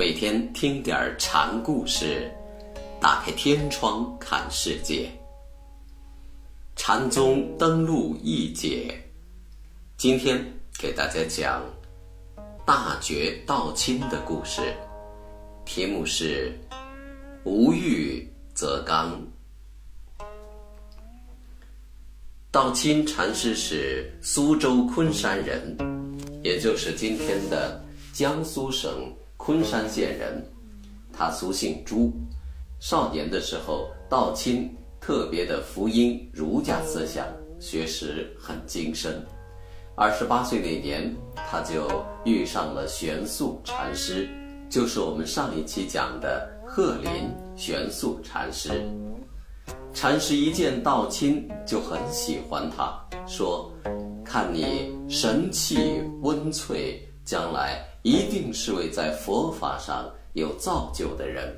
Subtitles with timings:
[0.00, 2.32] 每天听点禅故事，
[2.98, 5.10] 打开天窗看世界。
[6.74, 8.98] 禅宗登陆一节，
[9.98, 10.42] 今天
[10.78, 11.62] 给大家讲
[12.64, 14.74] 大觉道亲的故事，
[15.66, 16.50] 题目是
[17.44, 19.22] “无欲则刚”。
[22.50, 25.76] 道亲禅师是苏州昆山人，
[26.42, 29.14] 也就是今天的江苏省。
[29.50, 30.40] 昆山县人，
[31.12, 32.12] 他俗姓朱。
[32.78, 37.26] 少年的时候，道亲特别的福音儒家思想，
[37.58, 39.20] 学识很精深。
[39.96, 41.12] 二十八岁那年，
[41.50, 41.90] 他就
[42.24, 44.28] 遇上了玄素禅师，
[44.70, 47.10] 就是我们上一期讲的鹤林
[47.56, 48.80] 玄素禅师。
[49.92, 53.68] 禅师一见道亲就很喜欢他，说
[54.24, 61.54] ：“看你神气温粹，将来。”一定是位在佛法上有造就的人，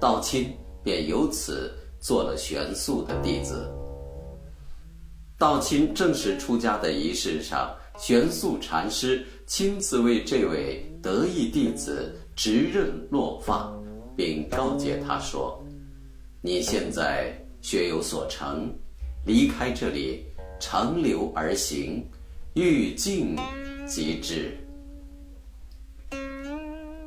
[0.00, 3.68] 道亲便由此做了玄素的弟子。
[5.36, 13.72] 道亲正式出家的仪式上，玄素禅师亲自为这位得意弟子执刃落发，
[14.16, 15.60] 并告诫他说
[16.40, 18.72] ：“你现在学有所成，
[19.26, 20.24] 离开这里，
[20.60, 22.08] 长流而行，
[22.54, 23.36] 欲静
[23.84, 24.56] 即至。”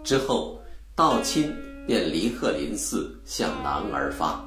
[0.08, 0.58] 之后，
[0.95, 1.53] 道亲
[1.86, 4.42] 便离鹤林寺向南而发，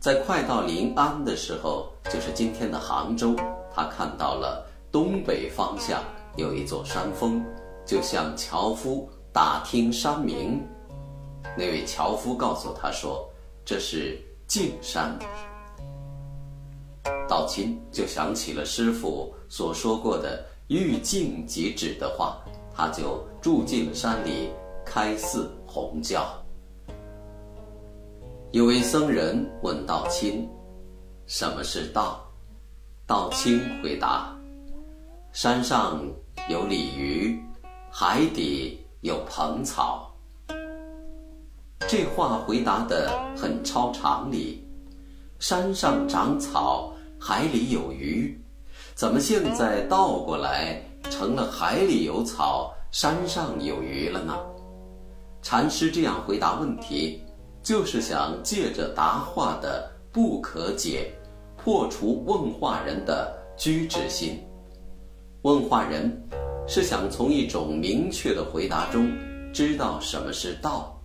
[0.00, 3.36] 在快到临安的时候，就是今天的杭州，
[3.70, 6.02] 他看到了东北方向
[6.36, 7.44] 有一座山峰，
[7.84, 10.58] 就向樵夫打听山名。
[11.54, 13.28] 那位樵夫告诉他说
[13.62, 15.14] ：“这是径山。”
[17.28, 22.38] 道亲就想起了师傅所说过的“欲静即止”的话，
[22.74, 24.48] 他就住进了山里。
[24.84, 26.26] 开寺弘教。
[28.52, 30.48] 有位僧人问道亲
[31.26, 32.20] ：“什么是道？”
[33.06, 34.34] 道亲回答
[35.32, 36.00] ：“山上
[36.48, 37.42] 有鲤鱼，
[37.90, 40.10] 海底有蓬草。”
[41.86, 44.66] 这话回答的很超常理。
[45.38, 48.40] 山上长草，海里有鱼，
[48.94, 50.80] 怎么现在倒过来
[51.10, 54.34] 成了海里有草，山上有鱼了呢？
[55.44, 57.22] 禅师这样回答问题，
[57.62, 61.12] 就是想借着答话的不可解，
[61.58, 64.42] 破除问话人的居止心。
[65.42, 66.10] 问话人
[66.66, 69.12] 是想从一种明确的回答中
[69.52, 70.98] 知道什么是道，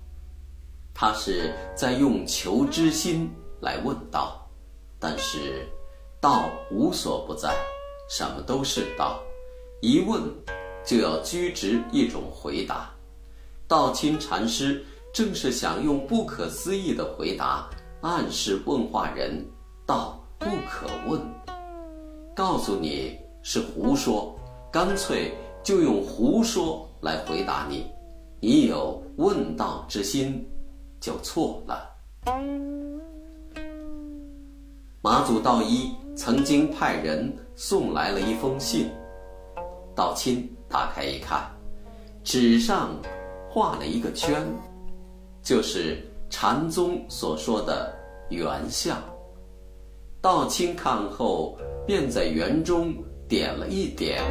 [0.94, 3.29] 他是在用求知心
[3.59, 4.49] 来问道。
[4.97, 5.67] 但是，
[6.22, 7.53] 道无所不在，
[8.09, 9.19] 什么都是道，
[9.81, 10.23] 一问
[10.85, 12.89] 就要拘执一种回答。
[13.69, 17.69] 道亲禅师正是想用不可思议的回答
[18.02, 19.46] 暗示问话人
[19.85, 21.22] ：“道不可问，
[22.35, 24.35] 告诉你是胡说，
[24.72, 25.31] 干脆
[25.62, 27.85] 就用胡说来回答你。
[28.40, 30.44] 你有问道之心，
[31.00, 31.88] 就错了。”
[35.00, 38.90] 马祖道一曾经派人送来了一封信，
[39.96, 41.47] 道亲打开一看，
[42.24, 42.90] 纸上。
[43.49, 44.45] 画了一个圈，
[45.41, 45.97] 就是
[46.29, 47.91] 禅宗所说的
[48.29, 48.95] 圆相。
[50.21, 52.93] 道清看后，便在圆中
[53.27, 54.21] 点了一点，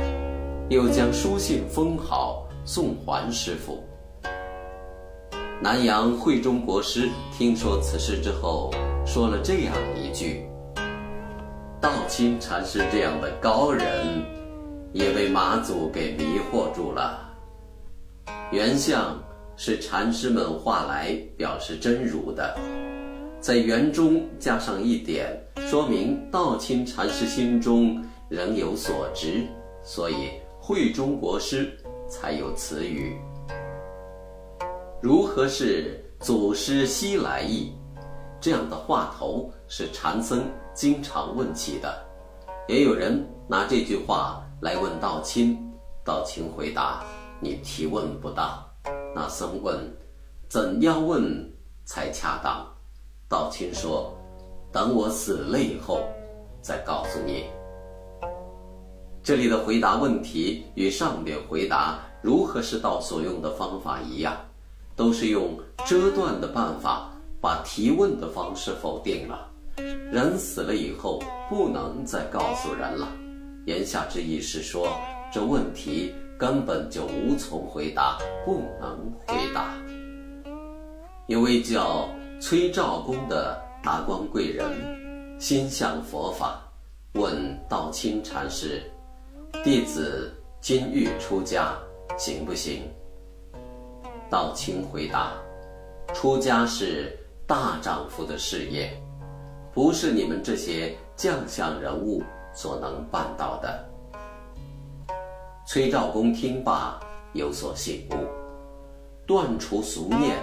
[0.69, 3.83] 又将书信封好，送还师傅。
[5.61, 8.71] 南阳慧中国师听说此事之后，
[9.05, 10.47] 说了这样一句
[11.83, 14.25] ：“道清禅师这样的高人，
[14.93, 17.25] 也被马祖给迷惑住了。”
[18.51, 19.23] 圆相
[19.57, 22.57] 是禅师们画来表示真如的，
[23.41, 29.47] 在圆中加上一点，说明道亲禅师心中仍有所执，
[29.83, 31.71] 所以慧中国师
[32.09, 33.19] 才有此语。
[35.03, 37.71] 如何是祖师西来意？
[38.41, 40.43] 这样的话头是禅僧
[40.73, 42.03] 经常问起的，
[42.67, 45.59] 也有人拿这句话来问道亲，
[46.03, 47.05] 道亲回答。
[47.41, 48.65] 你提问不当，
[49.15, 49.79] 那僧问
[50.49, 51.23] ：“怎样问
[51.85, 52.67] 才恰当？”
[53.29, 54.13] 道亲说
[54.73, 56.03] ：“等我死了以后，
[56.61, 57.45] 再告诉你。”
[59.23, 64.37] 这里的回答问题与上面回答如何是道所用的方法一样，
[64.97, 65.57] 都是用
[65.87, 69.49] 遮断的办法把提问的方式否定了。
[69.77, 73.07] 人死了以后，不能再告诉人了。
[73.67, 74.89] 言下之意是说，
[75.33, 76.13] 这问题。
[76.39, 79.75] 根本就无从回答，不能回答。
[81.27, 82.09] 有位叫
[82.41, 84.71] 崔兆公的达官贵人，
[85.41, 86.63] 心向佛法，
[87.15, 87.35] 问
[87.69, 88.81] 道清禅师
[89.65, 91.77] ：“弟子今欲出家，
[92.17, 92.83] 行不行？”
[94.31, 95.33] 道清回答
[96.15, 97.19] ：“出家是
[97.49, 98.97] 大丈夫的事业，
[99.75, 102.23] 不是你们这些将相人物
[102.55, 103.85] 所能办到的。”
[105.71, 106.99] 崔兆公听罢，
[107.35, 108.15] 有所醒悟，
[109.27, 110.39] 断除俗念，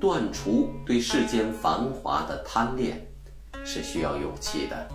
[0.00, 3.06] 断除对世间繁华的贪恋，
[3.62, 4.88] 是需要勇气的。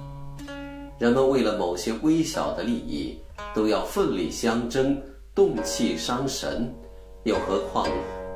[0.98, 3.20] 人们为了某些微小的利益，
[3.54, 5.00] 都要奋力相争，
[5.36, 6.74] 动气伤神，
[7.22, 7.88] 又何况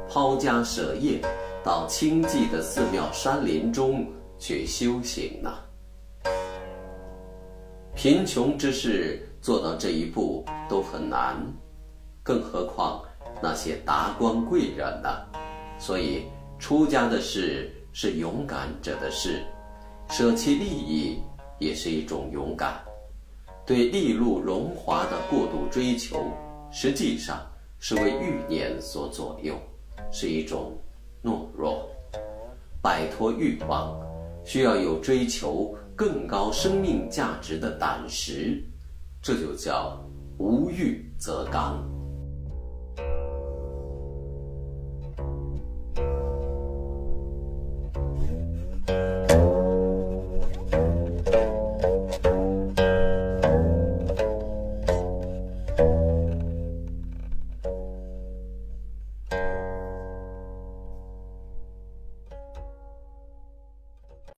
[0.08, 1.20] 抛家舍业，
[1.64, 4.06] 到清寂的寺庙山林中
[4.38, 5.52] 去修行呢？
[7.96, 9.27] 贫穷之事。
[9.48, 11.38] 做到这一步都很难，
[12.22, 13.02] 更何况
[13.42, 15.08] 那些达官贵人呢？
[15.80, 16.26] 所以，
[16.60, 19.42] 出家的事是勇敢者的事，
[20.10, 21.22] 舍弃利益
[21.60, 22.78] 也是一种勇敢。
[23.66, 26.26] 对利禄荣华的过度追求，
[26.70, 27.40] 实际上
[27.80, 29.56] 是为欲念所左右，
[30.12, 30.78] 是一种
[31.24, 31.90] 懦弱。
[32.82, 33.98] 摆脱欲望，
[34.44, 38.62] 需要有追求更高生命价值的胆识。
[39.28, 40.02] 这就叫
[40.38, 41.97] 无欲则刚。